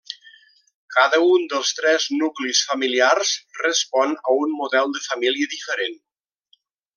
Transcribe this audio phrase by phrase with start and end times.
[0.93, 6.01] Cada un dels tres nuclis familiars respon a un model de família diferent.